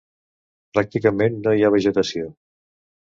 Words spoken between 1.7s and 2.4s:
vegetació.